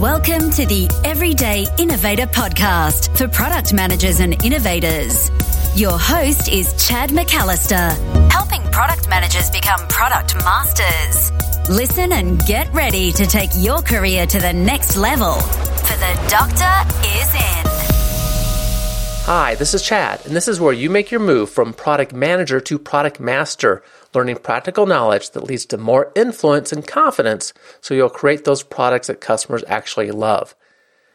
[0.00, 5.30] Welcome to the Everyday Innovator podcast for product managers and innovators.
[5.74, 11.30] Your host is Chad McAllister, helping product managers become product masters.
[11.70, 17.08] Listen and get ready to take your career to the next level, for the doctor
[17.08, 17.66] is in.
[19.24, 22.60] Hi, this is Chad, and this is where you make your move from product manager
[22.60, 23.82] to product master,
[24.16, 29.06] learning practical knowledge that leads to more influence and confidence so you'll create those products
[29.06, 30.56] that customers actually love.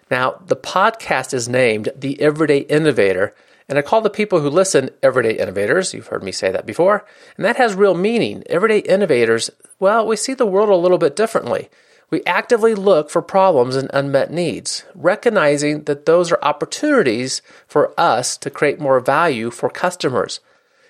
[0.09, 3.33] Now, the podcast is named The Everyday Innovator,
[3.67, 5.93] and I call the people who listen everyday innovators.
[5.93, 7.05] You've heard me say that before.
[7.37, 8.43] And that has real meaning.
[8.47, 9.49] Everyday innovators,
[9.79, 11.69] well, we see the world a little bit differently.
[12.09, 18.35] We actively look for problems and unmet needs, recognizing that those are opportunities for us
[18.37, 20.41] to create more value for customers.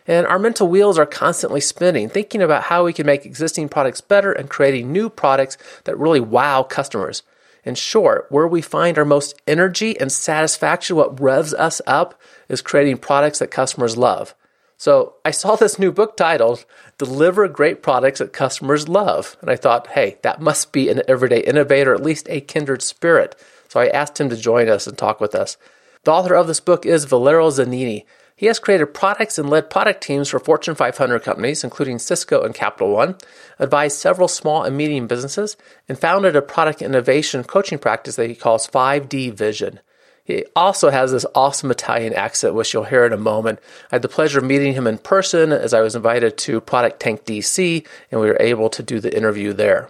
[0.07, 4.01] And our mental wheels are constantly spinning, thinking about how we can make existing products
[4.01, 7.23] better and creating new products that really wow customers.
[7.63, 12.61] In short, where we find our most energy and satisfaction, what revs us up, is
[12.61, 14.33] creating products that customers love.
[14.77, 16.65] So I saw this new book titled
[16.97, 19.37] Deliver Great Products That Customers Love.
[19.39, 23.35] And I thought, hey, that must be an everyday innovator, at least a kindred spirit.
[23.67, 25.55] So I asked him to join us and talk with us.
[26.03, 28.05] The author of this book is Valerio Zanini.
[28.35, 32.55] He has created products and led product teams for Fortune 500 companies, including Cisco and
[32.55, 33.15] Capital One,
[33.59, 35.57] advised several small and medium businesses,
[35.87, 39.79] and founded a product innovation coaching practice that he calls 5D Vision.
[40.23, 43.59] He also has this awesome Italian accent, which you'll hear in a moment.
[43.91, 46.99] I had the pleasure of meeting him in person as I was invited to Product
[46.99, 49.89] Tank DC, and we were able to do the interview there.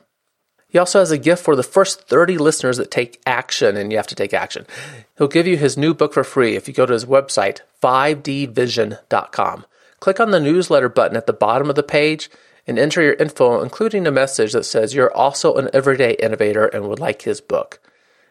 [0.72, 3.98] He also has a gift for the first 30 listeners that take action, and you
[3.98, 4.66] have to take action.
[5.18, 9.66] He'll give you his new book for free if you go to his website, 5dvision.com.
[10.00, 12.30] Click on the newsletter button at the bottom of the page
[12.66, 16.88] and enter your info, including a message that says you're also an everyday innovator and
[16.88, 17.82] would like his book.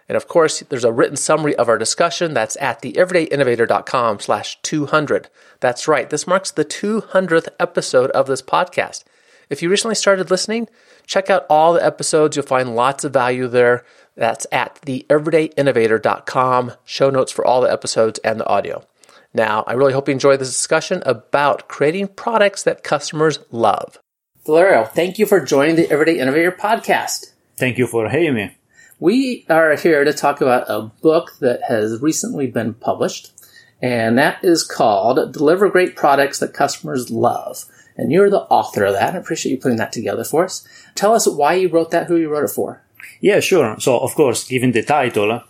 [0.08, 5.28] And of course, there's a written summary of our discussion that's at theeverydayinnovator.com slash 200.
[5.60, 6.08] That's right.
[6.08, 9.04] This marks the 200th episode of this podcast.
[9.50, 10.68] If you recently started listening,
[11.06, 12.36] check out all the episodes.
[12.36, 13.84] You'll find lots of value there.
[14.16, 16.72] That's at theeverydayinnovator.com.
[16.84, 18.86] Show notes for all the episodes and the audio.
[19.34, 23.98] Now, I really hope you enjoy this discussion about creating products that customers love.
[24.46, 27.32] Valerio, thank you for joining the Everyday Innovator podcast.
[27.56, 28.56] Thank you for having me.
[28.98, 33.32] We are here to talk about a book that has recently been published,
[33.80, 37.64] and that is called Deliver Great Products That Customers Love.
[37.96, 39.14] And you're the author of that.
[39.14, 40.66] I appreciate you putting that together for us.
[40.94, 42.82] Tell us why you wrote that, who you wrote it for.
[43.20, 43.78] Yeah, sure.
[43.78, 45.42] So, of course, given the title,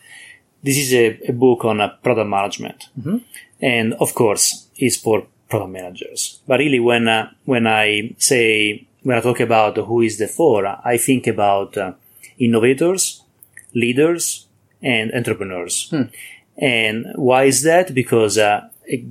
[0.62, 2.88] this is a, a book on uh, product management.
[2.98, 3.18] Mm-hmm.
[3.60, 6.40] And of course, it's for product managers.
[6.46, 10.66] But really, when, uh, when I say, when I talk about who is the for,
[10.66, 11.92] I think about uh,
[12.38, 13.22] innovators,
[13.74, 14.46] leaders,
[14.82, 15.90] and entrepreneurs.
[15.90, 16.02] Hmm.
[16.56, 17.94] And why is that?
[17.94, 18.68] Because uh,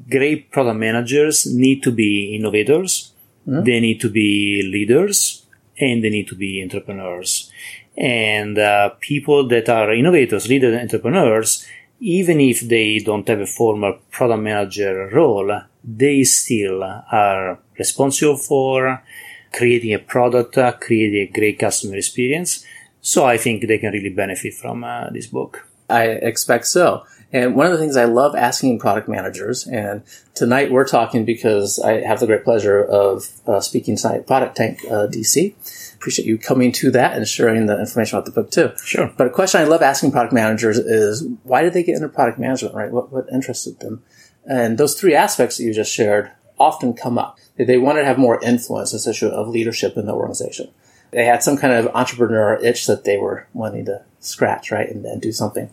[0.09, 3.13] great product managers need to be innovators
[3.49, 3.63] Mm-hmm.
[3.63, 5.45] They need to be leaders
[5.79, 7.51] and they need to be entrepreneurs.
[7.97, 11.65] And uh, people that are innovators, leaders, entrepreneurs,
[11.99, 19.03] even if they don't have a formal product manager role, they still are responsible for
[19.51, 22.63] creating a product, uh, creating a great customer experience.
[23.01, 25.67] So I think they can really benefit from uh, this book.
[25.89, 27.03] I expect so.
[27.31, 30.01] And one of the things I love asking product managers, and
[30.33, 34.79] tonight we're talking because I have the great pleasure of uh, speaking tonight, Product Tank
[34.85, 35.93] uh, DC.
[35.95, 38.71] Appreciate you coming to that and sharing the information about the book too.
[38.83, 39.13] Sure.
[39.15, 42.39] But a question I love asking product managers is why did they get into product
[42.39, 42.91] management, right?
[42.91, 44.01] What, what interested them?
[44.49, 47.37] And those three aspects that you just shared often come up.
[47.57, 50.71] They wanted to have more influence, this issue of leadership in the organization.
[51.11, 55.05] They had some kind of entrepreneur itch that they were wanting to scratch, right, and,
[55.05, 55.69] and do something.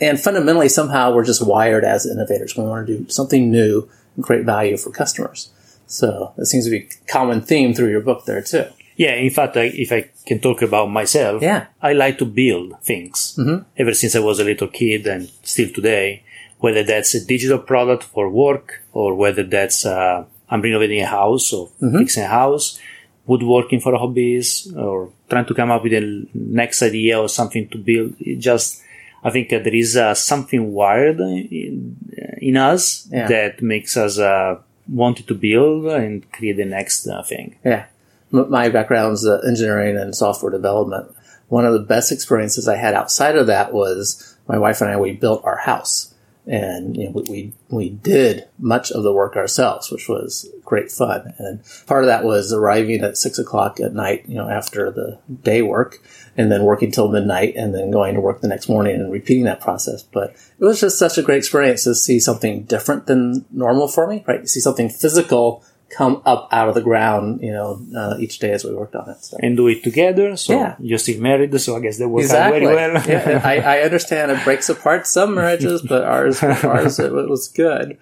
[0.00, 2.56] And fundamentally, somehow we're just wired as innovators.
[2.56, 5.50] We want to do something new and create value for customers.
[5.86, 8.66] So that seems to be a common theme through your book there too.
[8.96, 11.66] Yeah, in fact, I, if I can talk about myself, yeah.
[11.80, 13.64] I like to build things mm-hmm.
[13.76, 16.22] ever since I was a little kid and still today,
[16.58, 21.52] whether that's a digital product for work or whether that's, uh, I'm renovating a house
[21.52, 21.98] or mm-hmm.
[21.98, 22.78] fixing a house,
[23.26, 27.78] woodworking for hobbies or trying to come up with a next idea or something to
[27.78, 28.16] build.
[28.20, 28.82] It just,
[29.22, 31.96] I think there is uh, something wired in,
[32.38, 33.28] in us yeah.
[33.28, 37.56] that makes us uh, want to build and create the next uh, thing.
[37.64, 37.86] Yeah.
[38.30, 41.14] My background is uh, engineering and software development.
[41.48, 44.96] One of the best experiences I had outside of that was my wife and I,
[44.98, 46.14] we built our house.
[46.46, 50.90] and you know, we, we, we did much of the work ourselves, which was great
[50.90, 51.34] fun.
[51.38, 55.18] And part of that was arriving at six o'clock at night, you know, after the
[55.42, 55.98] day work,
[56.36, 59.44] and then working till midnight, and then going to work the next morning and repeating
[59.44, 60.02] that process.
[60.02, 64.06] But it was just such a great experience to see something different than normal for
[64.06, 64.40] me, right?
[64.42, 68.52] To see something physical come up out of the ground, you know, uh, each day
[68.52, 69.24] as we worked on it.
[69.24, 69.36] So.
[69.42, 70.36] And do it together.
[70.36, 70.76] So Yeah.
[70.78, 72.60] you're still married, so I guess work out Exactly.
[72.60, 73.02] very well.
[73.08, 77.98] yeah, I, I understand it breaks apart some marriages, but ours, ours it was good.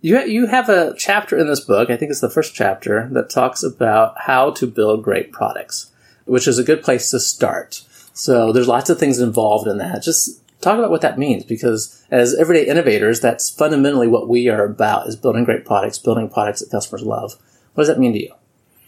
[0.00, 1.88] You you have a chapter in this book.
[1.88, 5.92] I think it's the first chapter that talks about how to build great products,
[6.26, 7.82] which is a good place to start.
[8.12, 10.02] So there's lots of things involved in that.
[10.02, 14.64] Just talk about what that means, because as everyday innovators, that's fundamentally what we are
[14.64, 17.34] about: is building great products, building products that customers love.
[17.74, 18.32] What does that mean to you?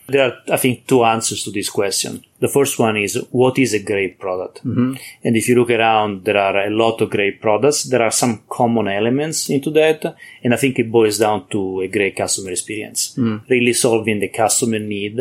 [0.09, 2.25] There are, I think, two answers to this question.
[2.39, 4.59] The first one is what is a great product?
[4.59, 4.95] Mm-hmm.
[5.25, 7.83] And if you look around, there are a lot of great products.
[7.83, 10.17] There are some common elements into that.
[10.45, 13.19] And I think it boils down to a great customer experience,
[13.51, 15.19] really solving the customer need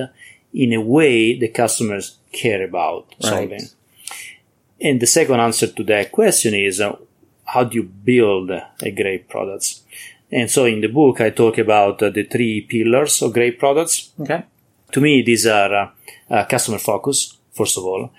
[0.55, 3.67] in a way the customers care about solving.
[4.81, 6.95] And the second answer to that question is uh,
[7.45, 9.81] how do you build a great product?
[10.31, 14.11] And so in the book, I talk about uh, the three pillars of great products
[14.19, 14.43] Okay.
[14.91, 15.89] to me, these are uh,
[16.29, 18.11] uh, customer focus, first of all.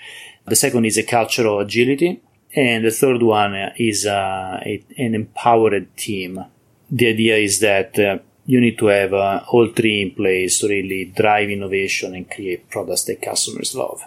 [0.47, 2.21] The second is a cultural agility.
[2.55, 6.43] And the third one is uh, a, an empowered team.
[6.91, 10.69] The idea is that uh, you need to have uh, all three in place to
[10.69, 14.01] really drive innovation and create products that customers love.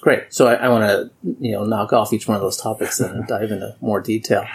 [0.00, 0.24] Great.
[0.28, 1.10] So I, I want to,
[1.40, 4.46] you know, knock off each one of those topics and dive into more detail.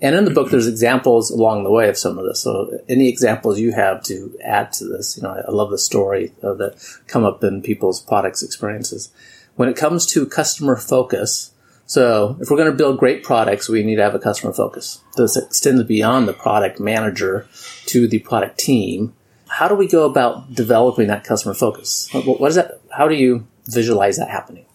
[0.00, 2.42] And in the book, there's examples along the way of some of this.
[2.42, 5.78] So any examples you have to add to this, you know, I, I love the
[5.78, 9.10] story uh, that come up in people's products experiences.
[9.56, 11.52] When it comes to customer focus,
[11.88, 15.00] so if we're going to build great products, we need to have a customer focus.
[15.16, 17.48] This extends beyond the product manager
[17.86, 19.14] to the product team.
[19.48, 22.10] How do we go about developing that customer focus?
[22.12, 22.82] What, what is that?
[22.92, 24.66] How do you visualize that happening?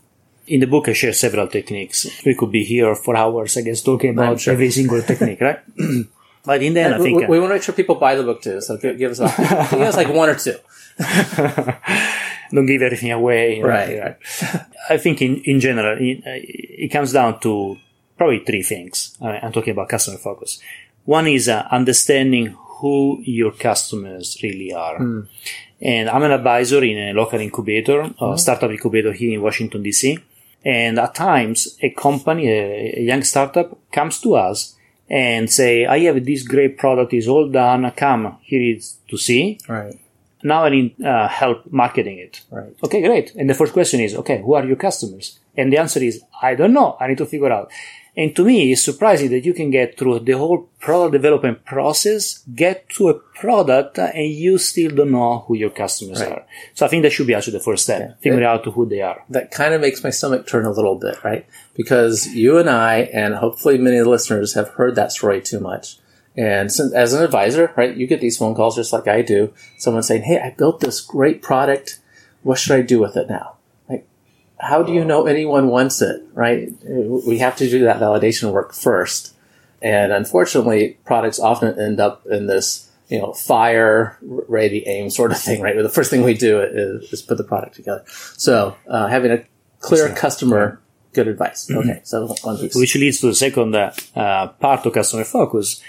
[0.48, 2.07] In the book, I share several techniques.
[2.25, 4.54] We could be here for hours, I guess, talking about sure.
[4.54, 5.60] every single technique, right?
[6.45, 8.15] but in the end, I think we, uh, we want to make sure people buy
[8.15, 8.60] the book too.
[8.60, 9.27] So give us a,
[9.69, 10.57] give us like one or two.
[12.53, 13.61] don't give everything away.
[13.61, 14.17] Right, right.
[14.89, 17.77] I think in, in general, it, it comes down to
[18.17, 19.17] probably three things.
[19.21, 20.59] Uh, I'm talking about customer focus.
[21.05, 24.97] One is uh, understanding who your customers really are.
[25.81, 30.21] And I'm an advisor in a local incubator, a startup incubator here in Washington, DC.
[30.65, 34.75] And at times, a company, a, a young startup comes to us
[35.09, 39.59] and say, I have this great product, is all done, come, here is to see.
[39.67, 40.00] Right,
[40.44, 42.42] Now I need uh, help marketing it.
[42.51, 42.75] right.
[42.84, 43.34] Okay, great.
[43.36, 45.40] And the first question is, okay, who are your customers?
[45.56, 46.98] And the answer is, I don't know.
[47.00, 47.72] I need to figure out.
[48.16, 52.44] And to me, it's surprising that you can get through the whole product development process,
[52.54, 56.31] get to a product, uh, and you still don't know who your customers Right.
[56.31, 56.46] are.
[56.75, 59.24] So I think that should be actually the first step, figuring out who they are.
[59.30, 61.46] That kind of makes my stomach turn a little bit, right?
[61.75, 65.60] Because you and I, and hopefully many of the listeners, have heard that story too
[65.60, 65.98] much.
[66.35, 69.53] And since, as an advisor, right, you get these phone calls just like I do.
[69.77, 72.00] Someone saying, "Hey, I built this great product.
[72.41, 73.57] What should I do with it now?"
[73.88, 74.07] Like,
[74.59, 76.69] how do you know anyone wants it, right?
[76.83, 79.33] We have to do that validation work first.
[79.81, 85.38] And unfortunately, products often end up in this, you know, fire, ready, aim sort of
[85.38, 85.75] thing, right?
[85.75, 88.03] Where the first thing we do is, is put the product together.
[88.38, 89.44] So, uh, having a
[89.79, 90.79] clear customer,
[91.12, 91.69] good advice.
[91.69, 92.75] Okay, so one piece.
[92.75, 95.81] Which leads to the second uh, part of customer focus,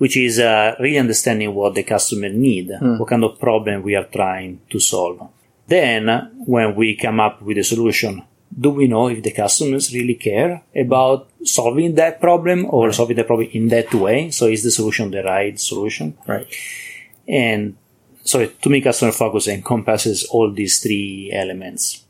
[0.00, 4.08] which is uh, really understanding what the customer need, what kind of problem we are
[4.10, 5.20] trying to solve.
[5.66, 6.08] Then,
[6.46, 8.22] when we come up with a solution,
[8.58, 13.24] do we know if the customers really care about solving that problem or solving the
[13.24, 14.30] problem in that way?
[14.30, 16.16] So is the solution the right solution?
[16.26, 16.46] Right.
[17.28, 17.76] And
[18.24, 22.04] so to me, customer focus encompasses all these three elements.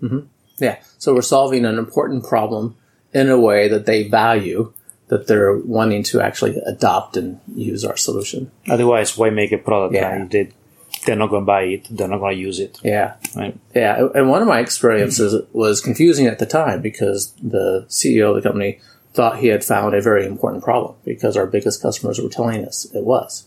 [0.59, 0.79] Yeah.
[0.99, 2.77] So we're solving an important problem
[3.13, 4.73] in a way that they value,
[5.11, 8.51] that they're wanting to actually adopt and use our solution.
[8.69, 10.09] Otherwise, why make a product Yeah.
[10.17, 10.31] right?
[10.31, 10.51] they,
[11.05, 11.87] they're not going to buy it?
[11.91, 12.79] They're not going to use it.
[12.83, 13.15] Yeah.
[13.37, 13.59] Right?
[13.75, 18.37] Yeah, and one of my experiences was confusing at the time because the CEO of
[18.37, 18.81] the company
[19.13, 22.87] thought he had found a very important problem because our biggest customers were telling us
[22.95, 23.45] it was.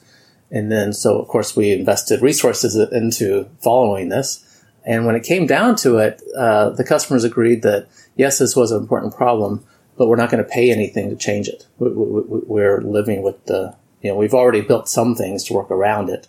[0.51, 4.46] And then, so of course, we invested resources into following this.
[4.86, 8.72] And when it came down to it, uh, the customers agreed that yes, this was
[8.72, 9.65] an important problem,
[9.97, 11.65] but we're not going to pay anything to change it.
[11.79, 15.53] We, we, we- we're living with the, you know, we've already built some things to
[15.53, 16.27] work around it.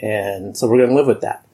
[0.00, 1.44] And so we're going to live with that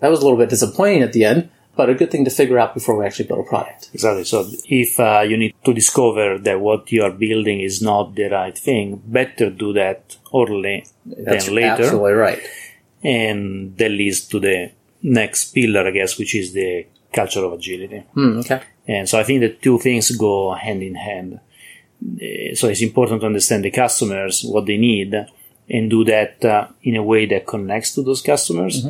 [0.00, 1.48] that was a little bit disappointing at the end.
[1.74, 3.90] but a good thing to figure out before we actually build a product.
[3.94, 4.24] Exactly.
[4.24, 8.28] So if uh, you need to discover that what you are building is not the
[8.28, 11.68] right thing, better do that early That's than later.
[11.84, 12.40] absolutely right.
[13.02, 14.72] And that leads to the
[15.02, 18.00] next pillar, I guess, which is the culture of agility.
[18.14, 18.62] Hmm, okay.
[18.88, 21.40] And so I think the two things go hand in hand.
[22.02, 25.14] Uh, So it's important to understand the customers, what they need,
[25.68, 28.86] and do that uh, in a way that connects to those customers.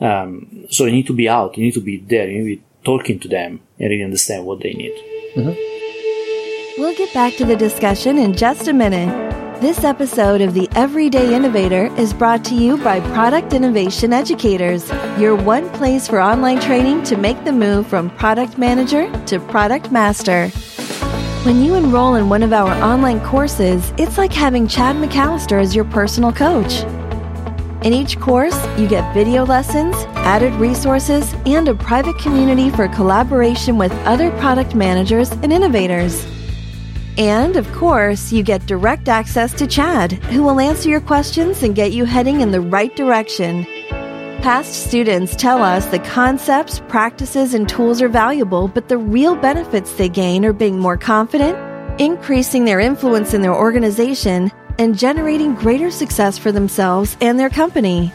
[0.00, 2.56] Um, so you need to be out, you need to be there, you need to
[2.56, 4.94] be talking to them and really understand what they need.
[6.78, 9.39] We'll get back to the discussion in just a minute.
[9.60, 14.88] This episode of The Everyday Innovator is brought to you by Product Innovation Educators,
[15.18, 19.92] your one place for online training to make the move from product manager to product
[19.92, 20.48] master.
[21.44, 25.76] When you enroll in one of our online courses, it's like having Chad McAllister as
[25.76, 26.80] your personal coach.
[27.84, 33.76] In each course, you get video lessons, added resources, and a private community for collaboration
[33.76, 36.26] with other product managers and innovators.
[37.18, 41.74] And, of course, you get direct access to Chad, who will answer your questions and
[41.74, 43.64] get you heading in the right direction.
[44.42, 49.92] Past students tell us the concepts, practices, and tools are valuable, but the real benefits
[49.92, 51.58] they gain are being more confident,
[52.00, 58.10] increasing their influence in their organization, and generating greater success for themselves and their company.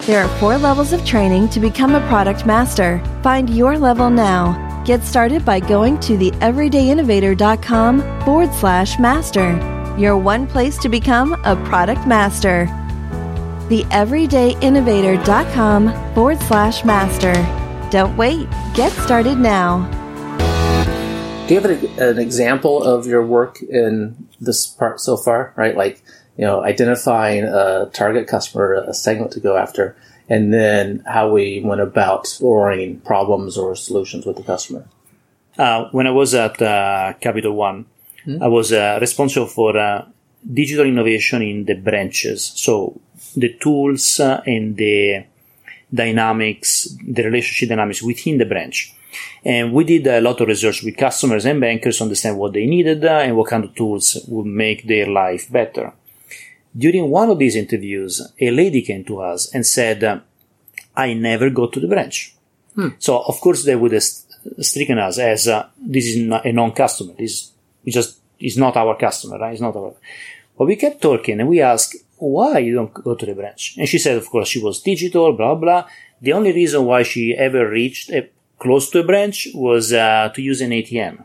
[0.00, 3.02] There are four levels of training to become a product master.
[3.22, 4.71] Find your level now.
[4.84, 9.94] Get started by going to theeverydayinnovator.com forward slash master.
[9.96, 12.66] Your one place to become a product master.
[13.68, 17.32] Theeverydayinnovator.com forward slash master.
[17.90, 18.48] Don't wait.
[18.74, 19.88] Get started now.
[21.46, 25.52] Do you have an, an example of your work in this part so far?
[25.54, 26.02] Right, like
[26.36, 29.96] you know, identifying a target customer, a segment to go after,
[30.28, 34.86] and then how we went about exploring problems or solutions with the customer.
[35.58, 37.86] Uh, when I was at uh, Capital One,
[38.40, 40.06] I was uh, responsible for uh,
[40.52, 42.52] digital innovation in the branches.
[42.54, 43.00] So
[43.36, 45.24] the tools uh, and the
[45.92, 48.94] dynamics, the relationship dynamics within the branch.
[49.44, 52.66] And we did a lot of research with customers and bankers to understand what they
[52.66, 55.92] needed uh, and what kind of tools would make their life better.
[56.76, 60.20] During one of these interviews, a lady came to us and said, uh,
[60.96, 62.34] I never go to the branch.
[62.98, 64.04] So of course they would have
[64.60, 67.14] stricken us as uh, this is a non-customer.
[67.18, 67.52] This
[67.84, 69.52] we just is not our customer, right?
[69.52, 69.94] It's not our.
[70.56, 73.74] But we kept talking and we asked why you don't go to the branch.
[73.78, 75.86] And she said, of course, she was digital, blah blah.
[76.20, 80.40] The only reason why she ever reached a, close to a branch was uh, to
[80.40, 81.24] use an ATM.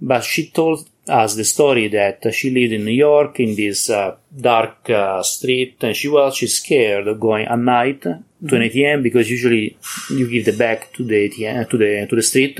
[0.00, 4.16] But she told us the story that she lived in New York in this uh,
[4.38, 8.10] dark uh, street, and she was she's scared of going at night to
[8.56, 9.76] an ATM because usually
[10.10, 12.58] you give the bag to the ATM to the to the street.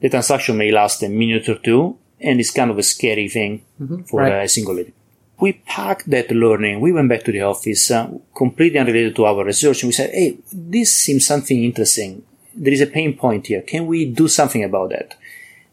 [0.00, 3.62] The transaction may last a minute or two, and it's kind of a scary thing
[4.08, 4.44] for Right.
[4.44, 4.92] a single lady.
[5.38, 6.80] We packed that learning.
[6.80, 10.10] We went back to the office, uh, completely unrelated to our research, and we said,
[10.10, 12.22] "Hey, this seems something interesting.
[12.54, 13.60] There is a pain point here.
[13.60, 15.14] Can we do something about that?"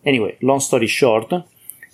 [0.06, 1.32] Anyway, long story short,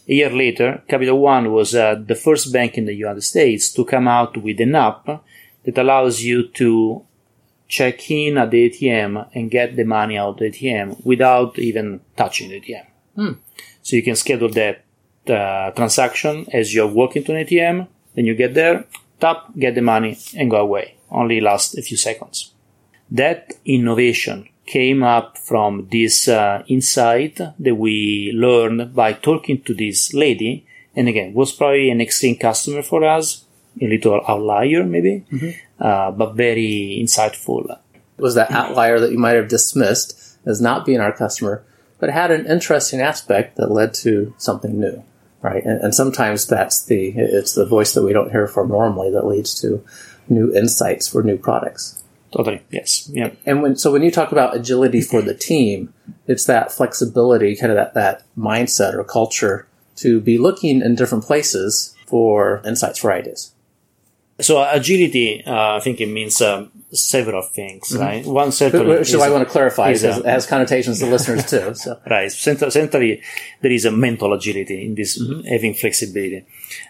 [0.10, 3.86] a year later, Capital One was uh, the first bank in the United States to
[3.86, 5.06] come out with an app
[5.64, 7.06] that allows you to
[7.68, 12.02] check in at the ATM and get the money out of the ATM without even
[12.18, 12.88] touching the ATM.
[13.84, 14.84] So you can schedule that
[15.28, 18.86] uh, transaction as you're walking to an ATM, then you get there,
[19.20, 20.96] tap, get the money, and go away.
[21.12, 22.54] Only lasts a few seconds.
[23.12, 30.14] That innovation came up from this uh, insight that we learned by talking to this
[30.14, 30.64] lady.
[30.96, 33.46] And again, was probably an extreme customer for us,
[33.82, 35.26] a little outlier maybe,
[35.80, 37.80] uh, but very insightful.
[38.18, 41.64] was that outlier that you might have dismissed as not being our customer,
[42.00, 45.04] but had an interesting aspect that led to something new,
[45.42, 45.64] right?
[45.66, 49.26] And, and sometimes that's the it's the voice that we don't hear from normally that
[49.26, 49.84] leads to
[50.28, 52.04] new insights for new products.
[52.32, 53.32] Totally, yes, yeah.
[53.46, 55.94] And when so when you talk about agility for the team,
[56.28, 59.68] it's that flexibility, kind of that that mindset or culture
[59.98, 63.52] to be looking in different places for insights for ideas.
[64.42, 68.26] So agility, uh, I think it means um, several things, right?
[68.26, 71.74] One certainly So is- I want to clarify is, it has connotations to listeners too.
[71.76, 72.32] So Right.
[72.32, 73.22] Cent- Centrally,
[73.62, 76.46] there is a mental agility in this having flexibility.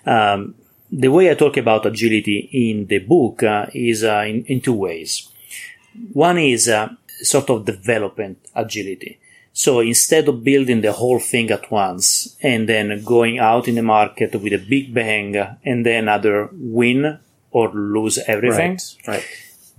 [0.05, 0.55] Um,
[0.91, 4.73] the way I talk about agility in the book uh, is uh, in, in two
[4.73, 5.28] ways.
[6.13, 6.89] One is uh,
[7.21, 9.19] sort of development agility.
[9.53, 13.81] So instead of building the whole thing at once and then going out in the
[13.81, 17.19] market with a big bang and then either win
[17.51, 19.25] or lose everything, right, right.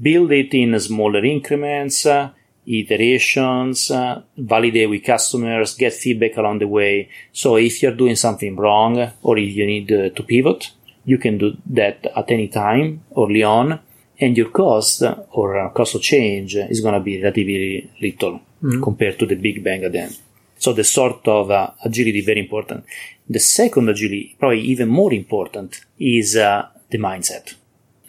[0.00, 2.30] build it in smaller increments, uh,
[2.66, 7.08] iterations, uh, validate with customers, get feedback along the way.
[7.32, 10.72] So if you're doing something wrong or if you need uh, to pivot,
[11.04, 13.80] you can do that at any time early on.
[14.20, 18.82] And your cost or uh, cost of change is going to be relatively little mm-hmm.
[18.82, 20.18] compared to the big bang at the end.
[20.58, 22.84] So the sort of uh, agility very important.
[23.28, 27.54] The second agility, probably even more important, is uh, the mindset.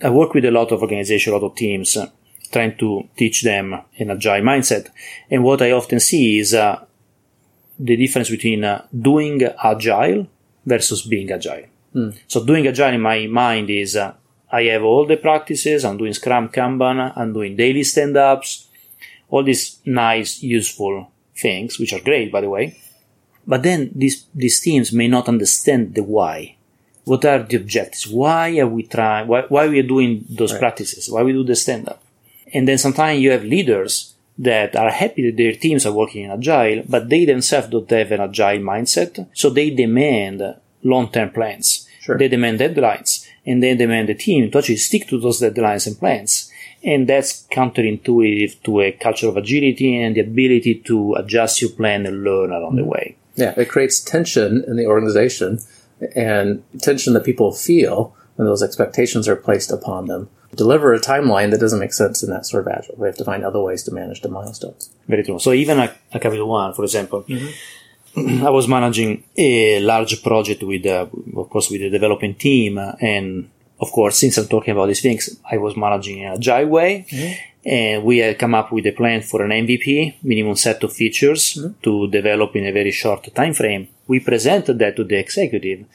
[0.03, 2.09] I work with a lot of organizations, a lot of teams, uh,
[2.51, 4.89] trying to teach them an agile mindset.
[5.29, 6.83] And what I often see is uh,
[7.79, 10.27] the difference between uh, doing agile
[10.65, 11.67] versus being agile.
[11.95, 12.17] Mm.
[12.27, 14.13] So doing agile in my mind is uh,
[14.51, 15.86] I have all the practices.
[15.86, 17.13] I'm doing Scrum, Kanban.
[17.15, 18.67] I'm doing daily stand-ups.
[19.29, 22.77] All these nice, useful things, which are great, by the way.
[23.48, 26.58] But then these, these teams may not understand the why.
[27.05, 28.08] What are the objectives?
[28.08, 29.27] Why are we trying?
[29.27, 30.60] Why, why we are doing those right.
[30.60, 31.10] practices?
[31.10, 32.03] Why we do the stand-up?
[32.53, 36.31] And then sometimes you have leaders that are happy that their teams are working in
[36.31, 39.27] agile, but they themselves don't have an agile mindset.
[39.34, 41.88] So they demand long-term plans.
[42.01, 42.17] Sure.
[42.17, 45.98] They demand deadlines and they demand the team to actually stick to those deadlines and
[45.98, 46.51] plans.
[46.83, 52.05] And that's counterintuitive to a culture of agility and the ability to adjust your plan
[52.05, 53.17] and learn along the way.
[53.36, 55.60] Yeah, it creates tension in the organization
[56.15, 61.51] and tension that people feel when those expectations are placed upon them deliver a timeline
[61.51, 62.95] that doesn't make sense in that sort of agile.
[62.98, 64.91] We have to find other ways to manage the milestones.
[65.07, 65.39] Very true.
[65.39, 67.48] So even at, at Capital One, for example, mm-hmm.
[68.45, 72.77] I was managing a large project with, uh, of course, with the developing team.
[72.77, 73.49] And
[73.79, 77.05] of course, since I'm talking about these things, I was managing in a agile way.
[77.09, 77.33] Mm-hmm.
[77.63, 81.53] And we had come up with a plan for an MVP, minimum set of features
[81.53, 81.79] mm-hmm.
[81.83, 83.87] to develop in a very short time frame.
[84.07, 85.85] We presented that to the executive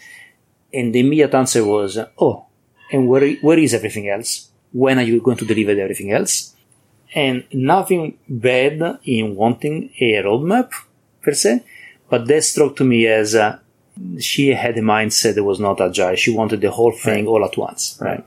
[0.73, 2.47] and the immediate answer was, oh,
[2.93, 4.51] and where, where is everything else?
[4.73, 6.55] When are you going to deliver everything else?
[7.15, 10.71] And nothing bad in wanting a roadmap
[11.23, 11.65] per se,
[12.09, 13.59] but that struck to me as uh,
[14.21, 16.17] she had a mindset that was not agile.
[16.17, 17.31] She wanted the whole thing right.
[17.31, 17.99] all at once.
[18.01, 18.25] Right.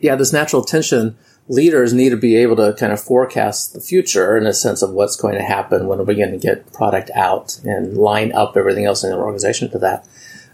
[0.00, 1.16] Yeah, this natural tension.
[1.46, 4.92] Leaders need to be able to kind of forecast the future in a sense of
[4.92, 8.56] what's going to happen when are we're going to get product out and line up
[8.56, 10.06] everything else in the organization to that.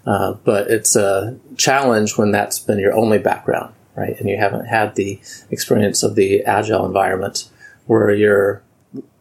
[0.04, 4.18] Uh, but it's a challenge when that's been your only background, right?
[4.18, 5.20] And you haven't had the
[5.50, 7.48] experience of the agile environment
[7.86, 8.62] where you're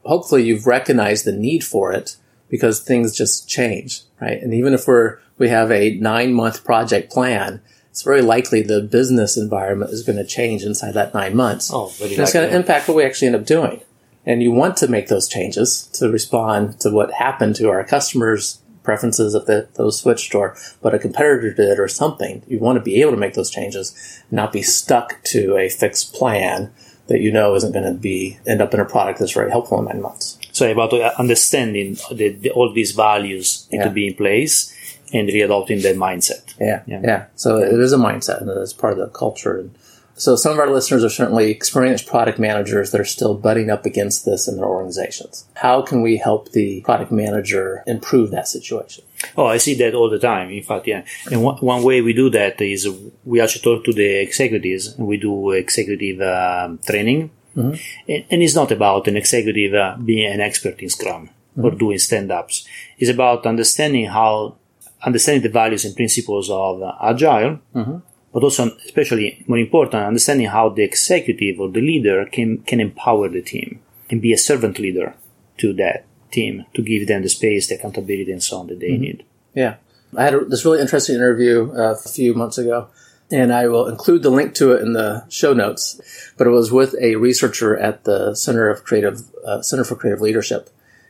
[0.06, 2.16] hopefully you've recognized the need for it
[2.50, 4.42] because things just change, right?
[4.42, 8.82] And even if we're we have a nine month project plan, it's very likely the
[8.82, 11.72] business environment is going to change inside that nine months.
[11.74, 13.82] Oh, it's going to impact what we actually end up doing.
[14.26, 18.62] And you want to make those changes to respond to what happened to our customers
[18.84, 22.44] preferences if the, those switched or but a competitor did or something.
[22.48, 26.14] You want to be able to make those changes, not be stuck to a fixed
[26.14, 26.74] plan
[27.08, 29.80] that you know isn't going to be end up in a product that's very helpful
[29.80, 30.39] in nine months.
[30.60, 33.84] So about understanding the, the, all these values need yeah.
[33.86, 34.76] to be in place
[35.14, 36.54] and readopting that mindset.
[36.60, 37.26] Yeah, yeah, yeah.
[37.36, 39.58] So it is a mindset and it's part of the culture.
[39.58, 39.74] And
[40.16, 43.86] so some of our listeners are certainly experienced product managers that are still butting up
[43.86, 45.46] against this in their organizations.
[45.56, 49.06] How can we help the product manager improve that situation?
[49.38, 50.50] Oh, I see that all the time.
[50.50, 51.06] In fact, yeah.
[51.32, 52.86] And one, one way we do that is
[53.24, 57.32] we actually talk to the executives and we do executive um, training.
[57.56, 58.12] Mm-hmm.
[58.12, 61.66] And, and, it's not about an executive uh, being an expert in Scrum mm-hmm.
[61.66, 62.68] or doing stand-ups.
[62.98, 64.56] It's about understanding how,
[65.04, 67.98] understanding the values and principles of uh, Agile mm-hmm
[68.34, 73.28] but also, especially more important, understanding how the executive or the leader can, can empower
[73.28, 75.16] the team and be a servant leader
[75.58, 78.92] to that team to give them the space, the accountability, and so on that they
[78.92, 79.02] mm-hmm.
[79.02, 79.26] need.
[79.56, 79.76] Yeah.
[80.16, 82.90] I had a, this really interesting interview uh, a few months ago,
[83.32, 86.00] and I will include the link to it in the show notes.
[86.38, 90.22] But it was with a researcher at the Center of Creative uh, Center for Creative
[90.22, 90.70] Leadership,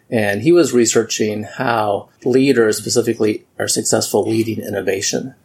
[0.09, 5.35] and he was researching how leaders specifically are successful leading innovation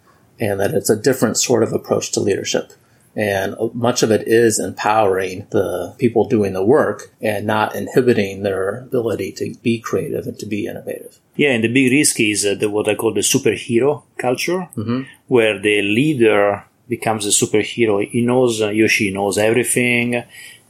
[0.41, 2.73] and that it's a different sort of approach to leadership.
[3.17, 8.81] And much of it is empowering the people doing the work and not inhibiting their
[8.81, 11.21] ability to be creative and to be innovative.
[11.37, 15.03] Yeah, and the big risk is uh, the, what I call the superhero culture, mm-hmm.
[15.29, 18.07] where the leader becomes a superhero.
[18.09, 20.23] He knows, uh, he or she knows everything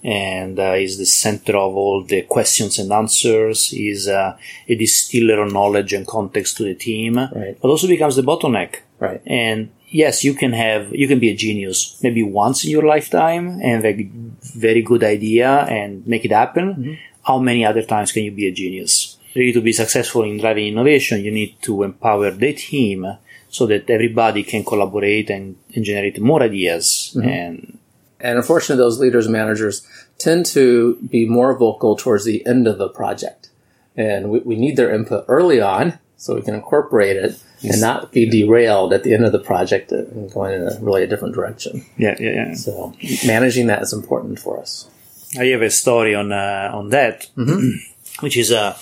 [0.02, 4.36] and uh, is the center of all the questions and answers, is uh,
[4.68, 7.56] a distiller of knowledge and context to the team, right.
[7.60, 9.20] but also becomes the bottleneck Right.
[9.26, 13.60] And yes, you can have, you can be a genius maybe once in your lifetime
[13.62, 14.08] and a
[14.56, 16.74] very good idea and make it happen.
[16.74, 16.94] Mm-hmm.
[17.24, 19.13] How many other times can you be a genius?
[19.34, 23.18] Really to be successful in driving innovation, you need to empower the team
[23.48, 27.14] so that everybody can collaborate and, and generate more ideas.
[27.16, 27.28] Mm-hmm.
[27.28, 27.78] And
[28.20, 29.86] And unfortunately, those leaders and managers
[30.18, 33.50] tend to be more vocal towards the end of the project.
[33.96, 38.12] And we, we need their input early on so we can incorporate it and not
[38.12, 41.34] be derailed at the end of the project and going in a really a different
[41.34, 41.84] direction.
[41.96, 42.54] Yeah, yeah, yeah.
[42.54, 42.94] So
[43.26, 44.88] managing that is important for us.
[45.38, 47.28] I have a story on uh, on that,
[48.20, 48.76] which is uh,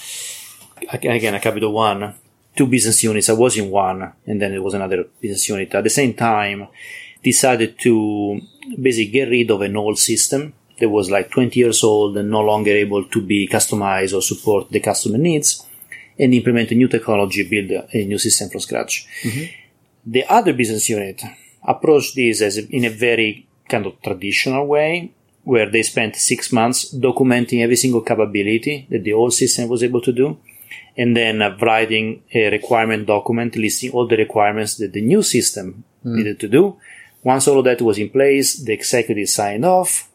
[0.91, 2.15] again a capital one,
[2.57, 3.29] two business units.
[3.29, 6.69] I was in one, and then it was another business unit at the same time.
[7.23, 8.41] Decided to
[8.81, 12.41] basically get rid of an old system that was like 20 years old and no
[12.41, 15.65] longer able to be customized or support the customer needs,
[16.19, 19.07] and implement a new technology, build a new system from scratch.
[19.23, 19.45] Mm-hmm.
[20.07, 21.23] The other business unit
[21.63, 25.13] approached this as a, in a very kind of traditional way,
[25.45, 30.01] where they spent six months documenting every single capability that the old system was able
[30.01, 30.39] to do,
[30.97, 35.85] and then uh, writing a requirement document listing all the requirements that the new system
[36.05, 36.77] needed to do.
[37.23, 40.09] Once all of that was in place, the executive signed off,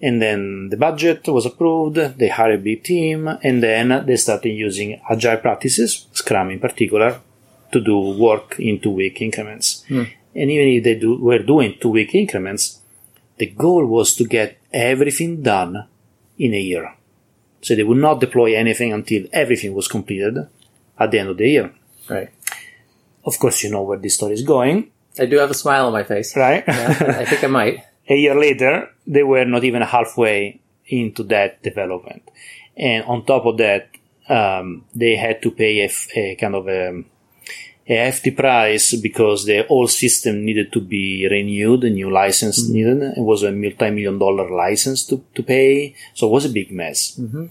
[0.00, 1.96] and then the budget was approved.
[2.18, 7.20] They hired a big team, and then they started using agile practices, Scrum in particular,
[7.72, 9.84] to do work in two week increments.
[10.34, 12.80] And even if they do, were doing two week increments,
[13.38, 15.86] the goal was to get everything done
[16.38, 16.94] in a year.
[17.62, 20.36] So they would not deploy anything until everything was completed
[20.98, 21.72] at the end of the year.
[22.08, 22.30] Right.
[23.24, 25.92] Of course, you know where this story is going, I do have a smile on
[25.92, 26.36] my face.
[26.36, 26.64] right?
[26.66, 27.84] Yeah, I think I might.
[28.08, 32.22] a year later, they were not even halfway into that development.
[32.76, 33.90] And on top of that,
[34.28, 37.04] um, they had to pay a, f- a kind of a,
[37.92, 42.72] a hefty price because the old system needed to be renewed, a new license mm-hmm.
[42.72, 43.02] needed.
[43.16, 45.94] It was a multi-million dollar license to, to pay.
[46.14, 47.18] So it was a big mess.
[47.18, 47.46] Mm-hmm.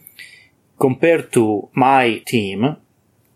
[0.80, 2.75] Compared to my team,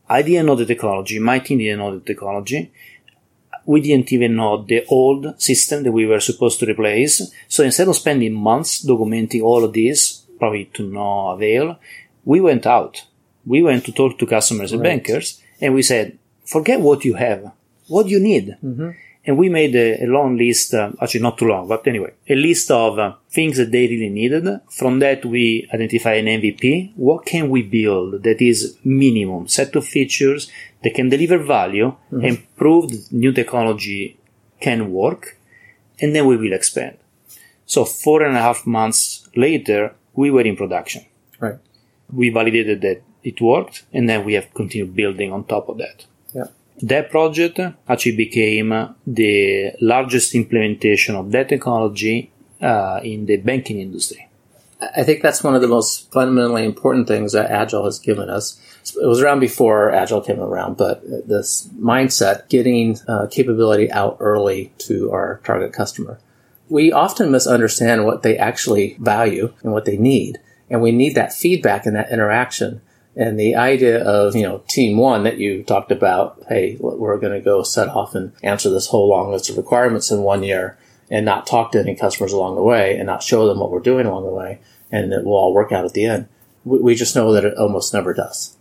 [0.10, 1.20] I didn't know the technology.
[1.20, 2.72] My team didn't know the technology
[3.66, 7.22] we didn't even know the old system that we were supposed to replace.
[7.48, 11.80] So instead of spending months documenting all of this, probably to no avail,
[12.24, 13.04] we went out.
[13.46, 17.52] We went to talk to customers and bankers and we said, forget what you have.
[17.88, 18.58] What you need?
[19.28, 22.36] And we made a, a long list, uh, actually not too long, but anyway, a
[22.36, 24.48] list of uh, things that they really needed.
[24.70, 26.94] From that, we identify an MVP.
[26.96, 30.52] What can we build that is minimum set of features
[30.84, 34.20] that can deliver value and prove that new technology
[34.60, 35.38] can work?
[36.00, 36.98] And then we will expand.
[37.66, 41.06] So four and a half months later, we were in production.
[41.40, 41.58] Right.
[42.14, 46.06] We validated that it worked and then we have continued building on top of that.
[46.82, 54.28] That project actually became the largest implementation of that technology uh, in the banking industry.
[54.96, 58.60] I think that's one of the most fundamentally important things that Agile has given us.
[59.02, 64.74] It was around before Agile came around, but this mindset, getting uh, capability out early
[64.80, 66.20] to our target customer.
[66.68, 71.34] We often misunderstand what they actually value and what they need, and we need that
[71.34, 72.82] feedback and that interaction.
[73.16, 77.34] And the idea of, you know, team one that you talked about, hey, we're going
[77.34, 80.78] to go set off and answer this whole long list of requirements in one year
[81.10, 83.80] and not talk to any customers along the way and not show them what we're
[83.80, 84.60] doing along the way
[84.92, 86.28] and it will all work out at the end.
[86.66, 88.58] We, just know that it almost never does.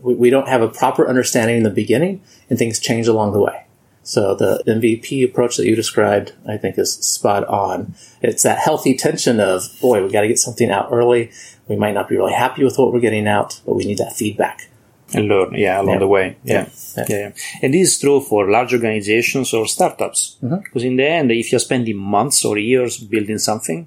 [0.00, 3.66] We don't have a proper understanding in the beginning and things change along the way.
[4.04, 7.94] So the MVP approach that you described, I think is spot on.
[8.20, 11.30] It's that healthy tension of, boy, we got to get something out early.
[11.68, 14.14] We might not be really happy with what we're getting out, but we need that
[14.14, 14.68] feedback.
[15.14, 16.04] and learn yeah along Yeah.
[16.04, 16.54] the way yeah.
[16.96, 17.04] Yeah.
[17.08, 17.18] Yeah.
[17.18, 17.30] yeah
[17.62, 20.60] and this is true for large organizations or startups mm-hmm.
[20.64, 23.80] because in the end if you're spending months or years building something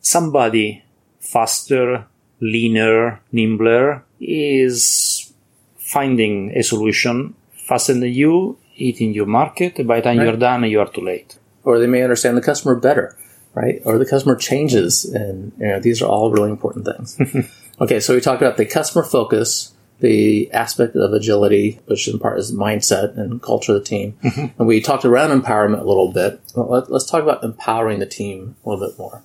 [0.00, 0.82] somebody
[1.18, 2.06] faster
[2.40, 5.32] leaner nimbler is
[5.78, 7.34] finding a solution
[7.68, 10.26] faster than you hitting your market by the time Right.
[10.26, 13.16] you're done you are too late Or they may understand the customer better,
[13.54, 13.80] right?
[13.84, 15.04] Or the customer changes.
[15.04, 17.16] And you know, these are all really important things.
[17.80, 22.38] okay, so we talked about the customer focus, the aspect of agility, which in part
[22.40, 24.16] is mindset and culture of the team.
[24.24, 24.46] Mm-hmm.
[24.58, 26.40] And we talked around empowerment a little bit.
[26.56, 29.22] Well, let, let's talk about empowering the team a little bit more.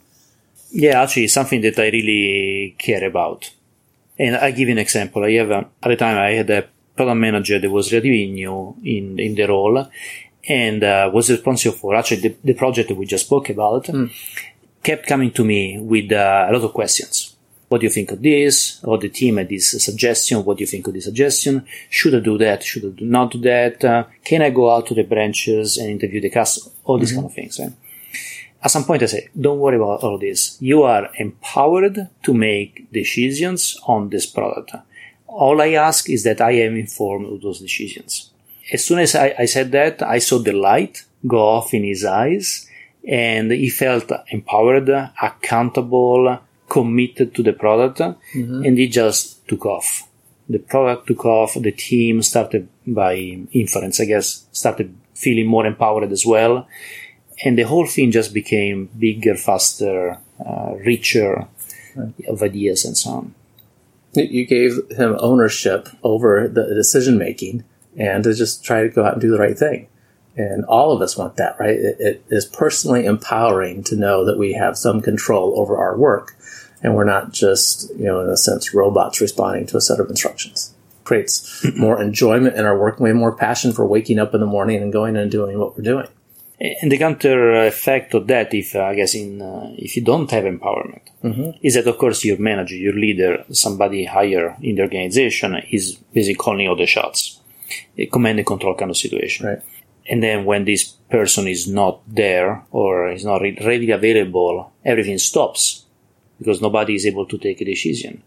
[0.69, 3.51] Yeah, actually, it's something that I really care about.
[4.19, 5.23] And I give you an example.
[5.23, 8.75] I have a, at the time I had a product manager that was relatively new
[8.83, 9.87] in in the role,
[10.47, 13.89] and uh, was responsible for actually the, the project that we just spoke about.
[14.83, 17.35] Kept coming to me with uh, a lot of questions.
[17.69, 18.79] What do you think of this?
[18.83, 20.45] Or the team had this suggestion.
[20.45, 21.65] What do you think of this suggestion?
[21.89, 22.63] Should I do that?
[22.63, 23.83] Should I do not do that?
[23.83, 26.73] Uh, can I go out to the branches and interview the customer?
[26.85, 27.59] All these kind of things.
[27.59, 27.73] Right?
[28.63, 30.57] at some point I say, don't worry about all this.
[30.59, 34.71] You are empowered to make decisions on this product.
[35.27, 38.31] All I ask is that I am informed of those decisions.
[38.71, 42.03] As soon as I, I said that, I saw the light go off in his
[42.03, 42.67] eyes
[43.07, 44.89] and he felt empowered,
[45.21, 48.01] accountable, committed to the product,
[48.65, 50.07] and he just took off.
[50.49, 51.53] The product took off.
[51.53, 53.15] The team started by
[53.51, 56.67] inference, I guess, started feeling more empowered as well,
[57.45, 61.47] and the whole thing just became bigger, faster, uh, richer
[62.27, 63.35] of ideas and so on.
[64.17, 67.63] You gave him ownership over the decision making
[67.97, 69.87] and to just try to go out and do the right thing.
[70.35, 71.75] And all of us want that, right?
[71.75, 76.35] It, it is personally empowering to know that we have some control over our work
[76.83, 80.09] and we're not just, you know, in a sense, robots responding to a set of
[80.09, 80.73] instructions.
[81.03, 84.81] Creates more enjoyment in our work, have more passion for waking up in the morning
[84.81, 86.07] and going and doing what we're doing.
[86.59, 90.29] And the counter effect of that, if uh, I guess, in uh, if you don't
[90.31, 91.01] have empowerment,
[91.61, 96.35] is that of course your manager, your leader, somebody higher in the organization is basically
[96.35, 97.39] calling all the shots,
[97.97, 99.45] a command and control kind of situation.
[99.45, 99.61] Right.
[100.09, 105.19] And then when this person is not there or is not re- readily available, everything
[105.19, 105.85] stops
[106.39, 108.23] because nobody is able to take a decision.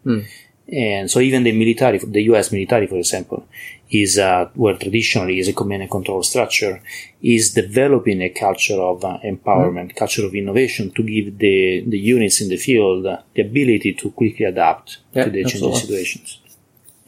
[0.73, 2.53] And so even the military, the U.S.
[2.53, 3.47] military, for example,
[3.91, 6.81] is uh, where traditionally is a command and control structure,
[7.23, 12.41] is developing a culture of uh, empowerment, culture of innovation to give the the units
[12.41, 16.39] in the field uh, the ability to quickly adapt Yeah, to the changing situations.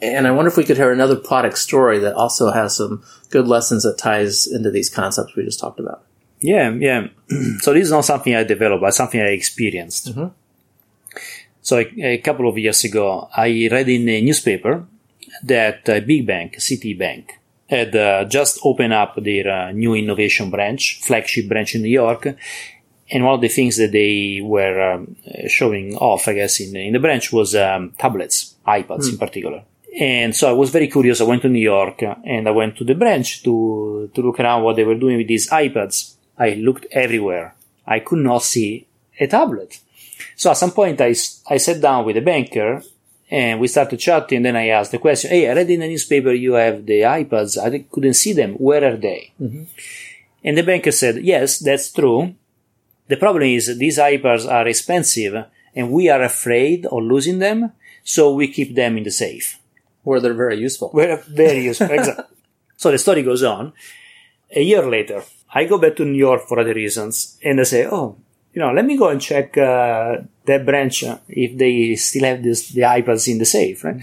[0.01, 3.47] And I wonder if we could hear another product story that also has some good
[3.47, 6.03] lessons that ties into these concepts we just talked about.
[6.41, 7.07] Yeah, yeah.
[7.59, 10.13] so this is not something I developed, but something I experienced.
[11.63, 14.85] So a, a couple of years ago, I read in a newspaper
[15.43, 17.31] that a big bank, Citibank,
[17.69, 22.27] had uh, just opened up their uh, new innovation branch, flagship branch in New York.
[23.09, 26.75] And one of the things that they were um, uh, showing off, I guess, in,
[26.75, 29.63] in the branch was um, tablets, iPads in particular.
[29.99, 31.21] And so I was very curious.
[31.21, 34.39] I went to New York uh, and I went to the branch to, to look
[34.39, 36.15] around what they were doing with these iPads.
[36.37, 37.55] I looked everywhere.
[37.87, 38.87] I could not see
[39.19, 39.79] a tablet.
[40.35, 41.15] So at some point I,
[41.47, 42.81] I sat down with a banker
[43.29, 44.43] and we started chatting.
[44.43, 47.57] Then I asked the question, Hey, I read in the newspaper you have the iPads.
[47.57, 48.53] I couldn't see them.
[48.55, 49.33] Where are they?
[49.41, 49.63] Mm-hmm.
[50.43, 52.35] And the banker said, Yes, that's true.
[53.07, 57.71] The problem is these iPads are expensive and we are afraid of losing them.
[58.03, 59.59] So we keep them in the safe.
[60.03, 60.91] Where they're very useful.
[60.93, 61.89] Were very useful.
[61.91, 62.25] exactly.
[62.75, 63.73] So the story goes on.
[64.55, 67.87] A year later, I go back to New York for other reasons, and I say,
[67.87, 68.17] "Oh,
[68.53, 72.43] you know, let me go and check uh, that branch uh, if they still have
[72.43, 74.01] this the iPads in the safe." Right.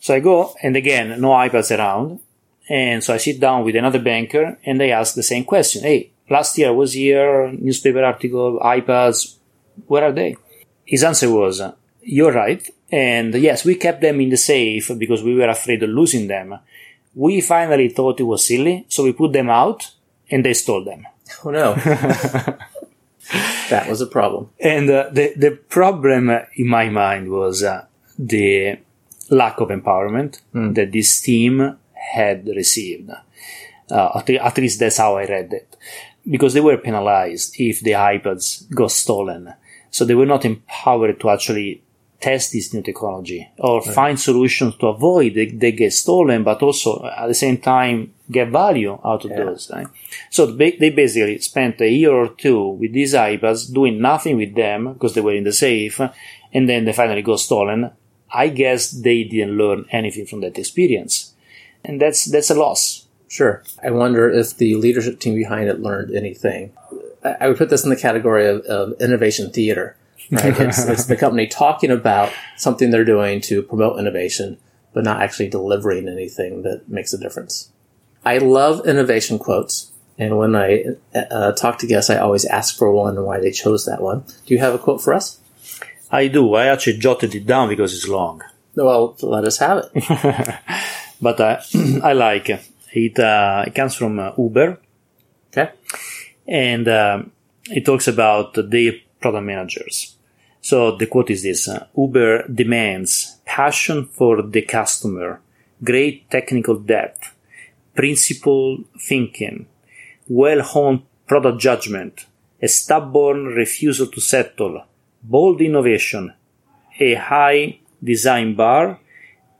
[0.00, 2.20] So I go, and again, no iPads around,
[2.68, 6.10] and so I sit down with another banker, and they ask the same question: "Hey,
[6.28, 9.36] last year I was here, newspaper article, iPads,
[9.86, 10.36] where are they?"
[10.84, 11.62] His answer was,
[12.02, 15.90] "You're right." And yes, we kept them in the safe because we were afraid of
[15.90, 16.58] losing them.
[17.14, 19.90] We finally thought it was silly, so we put them out
[20.30, 21.06] and they stole them.
[21.44, 21.74] Oh no.
[23.70, 24.50] that was a problem.
[24.60, 27.86] And uh, the the problem uh, in my mind was uh,
[28.18, 28.78] the
[29.30, 33.10] lack of empowerment that this team had received.
[33.90, 35.76] Uh, at, at least that's how I read it,
[36.30, 39.54] because they were penalized if the iPads got stolen,
[39.90, 41.83] so they were not empowered to actually
[42.24, 46.96] test this new technology or find solutions to avoid they, they get stolen, but also
[46.96, 49.70] uh, at the same time get value out of those.
[49.70, 49.86] Right?
[50.30, 54.94] So they, basically spent a year or two with these iPads doing nothing with them
[54.94, 56.00] because they were in the safe,
[56.54, 57.90] and then they finally got stolen.
[58.32, 61.34] I guess they didn't learn anything from that experience,
[61.84, 63.06] and that's that's a loss.
[63.28, 63.62] Sure.
[63.82, 66.72] I wonder if the leadership team behind it learned anything.
[67.22, 69.96] I I would put this in the category of, of innovation theater.
[70.30, 70.60] Right?
[70.60, 74.58] it's, it's the company talking about something they're doing to promote innovation,
[74.92, 77.70] but not actually delivering anything that makes a difference.
[78.24, 79.92] I love innovation quotes.
[80.16, 80.84] And when I
[81.14, 84.24] uh, talk to guests, I always ask for one and why they chose that one.
[84.46, 85.40] Do you have a quote for us?
[86.10, 86.54] I do.
[86.54, 88.42] I actually jotted it down because it's long.
[88.76, 90.54] Well, let us have it.
[91.20, 91.60] but uh,
[92.02, 92.68] I like it.
[92.92, 94.78] It, uh, it comes from uh, Uber,
[95.52, 95.72] Okay.
[96.46, 97.32] and um,
[97.66, 100.13] it talks about their product managers.
[100.64, 105.42] So the quote is this: uh, Uber demands passion for the customer,
[105.82, 107.34] great technical depth,
[107.94, 109.66] principled thinking,
[110.26, 112.24] well-honed product judgment,
[112.62, 114.86] a stubborn refusal to settle,
[115.22, 116.32] bold innovation,
[116.98, 119.00] a high design bar,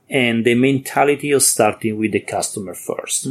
[0.09, 3.27] and the mentality of starting with the customer first.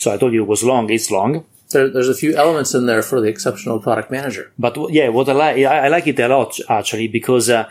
[0.00, 0.90] So I told you it was long.
[0.90, 4.52] It's long, There, there's a few elements in there for the exceptional product manager.
[4.58, 7.68] but yeah, what I like, I, like it a lot actually because uh,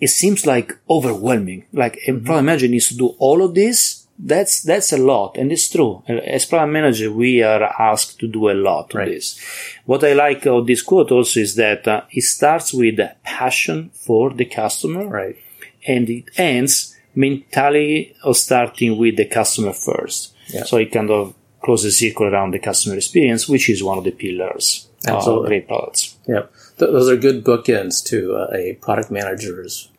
[0.00, 1.64] it seems like overwhelming.
[1.72, 5.52] Like a product manager needs to do all of this that's that's a lot, and
[5.52, 6.02] it's true.
[6.08, 9.08] As product manager, we are asked to do a lot Right.
[9.08, 9.38] this.
[9.86, 14.30] What I like of this quote also is that uh, it starts with passion for
[14.34, 15.36] the customer, Right.
[15.86, 20.34] and it ends mentality of starting with the customer first.
[20.48, 20.64] Yeah.
[20.64, 21.34] So it kind of
[21.68, 25.48] closes the circle around the customer experience, which is one of the pillars of Absolutely.
[25.48, 26.16] great products.
[26.26, 26.50] Yep.
[26.78, 29.90] Th- those are good bookends to uh, a product manager's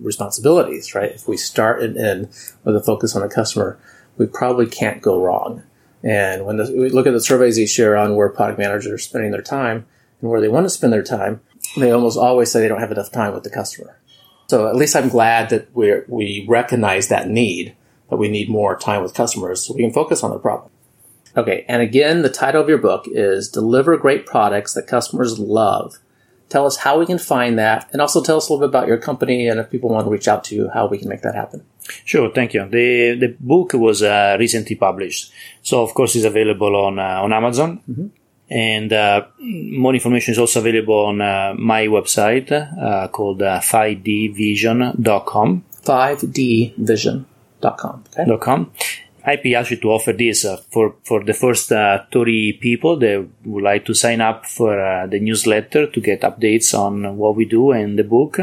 [0.00, 1.10] responsibilities, right?
[1.10, 2.28] If we start and end
[2.64, 3.78] with a focus on the customer,
[4.16, 5.62] we probably can't go wrong.
[6.02, 8.96] And when the, we look at the surveys you share on where product managers are
[8.96, 9.84] spending their time
[10.22, 11.42] and where they want to spend their time,
[11.76, 13.98] they almost always say they don't have enough time with the customer.
[14.48, 17.76] So at least I'm glad that we we recognize that need,
[18.08, 20.71] that we need more time with customers so we can focus on the problem.
[21.36, 25.98] Okay, and again, the title of your book is Deliver Great Products That Customers Love.
[26.50, 28.86] Tell us how we can find that, and also tell us a little bit about
[28.86, 31.22] your company and if people want to reach out to you, how we can make
[31.22, 31.64] that happen.
[32.04, 32.68] Sure, thank you.
[32.68, 37.32] The the book was uh, recently published, so of course it's available on uh, on
[37.32, 37.80] Amazon,
[38.50, 45.64] and uh, more information is also available on uh, my website uh, called uh, 5dvision.com.
[45.82, 48.04] 5dvision.com.
[48.18, 48.36] Okay.
[48.38, 48.70] com.
[49.24, 53.28] I'd be happy to offer this uh, for for the first uh, 30 people that
[53.44, 57.44] would like to sign up for uh, the newsletter to get updates on what we
[57.44, 58.38] do and the book.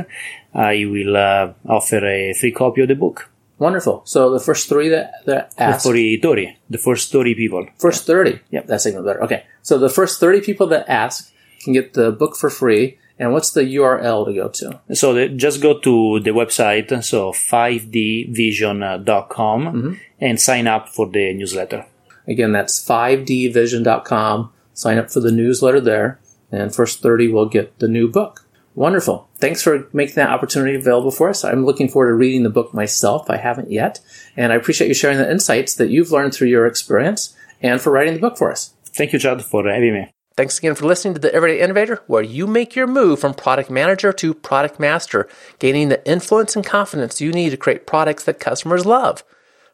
[0.54, 4.02] I will uh, offer a free copy of the book Wonderful.
[4.06, 7.68] So the first three that, that asked, the 30, the first 30 people.
[7.78, 8.40] first 30.
[8.52, 8.68] Yep.
[8.68, 9.22] That's even better.
[9.24, 9.44] Okay.
[9.62, 12.98] So the first 30 people that ask can get the book for free.
[13.20, 14.80] And what's the URL to go to?
[14.96, 19.94] So the, just go to the website, so 5dvision.com mm-hmm.
[20.22, 21.86] and sign up for the newsletter.
[22.28, 24.54] Again, that's 5dvision.com.
[24.74, 28.46] Sign up for the newsletter there, and first 30 will get the new book.
[28.76, 29.28] Wonderful.
[29.40, 31.44] Thanks for making that opportunity available for us.
[31.44, 33.30] I'm looking forward to reading the book myself.
[33.30, 34.00] I haven't yet.
[34.38, 37.92] And I appreciate you sharing the insights that you've learned through your experience and for
[37.92, 38.74] writing the book for us.
[38.86, 40.10] Thank you, Chad, for having me.
[40.40, 43.70] Thanks again for listening to The Everyday Innovator, where you make your move from product
[43.70, 45.28] manager to product master,
[45.60, 49.26] gaining the influence and confidence you need to create products that customers love.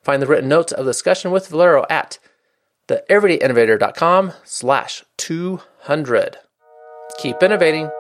[0.02, 2.18] Find the written notes of the discussion with Valerio at
[2.88, 6.38] theeverydayinnovator.com slash 200.
[7.20, 7.92] Keep innovating.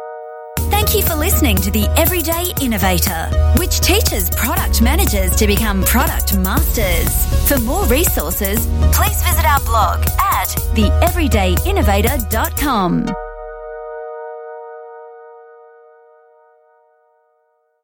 [0.96, 3.28] Thank you for listening to The Everyday Innovator,
[3.60, 7.10] which teaches product managers to become product masters.
[7.50, 13.08] For more resources, please visit our blog at theeverydayinnovator.com.